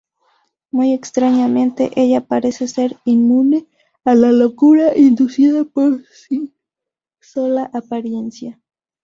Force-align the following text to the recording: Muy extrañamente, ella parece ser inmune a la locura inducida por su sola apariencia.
Muy 0.71 0.93
extrañamente, 0.93 1.91
ella 1.95 2.21
parece 2.25 2.67
ser 2.67 2.97
inmune 3.05 3.67
a 4.03 4.15
la 4.15 4.31
locura 4.31 4.97
inducida 4.97 5.63
por 5.63 6.03
su 6.07 6.51
sola 7.19 7.69
apariencia. 7.71 8.59